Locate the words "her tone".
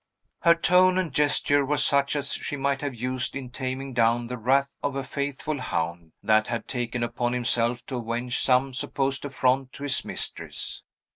0.39-0.97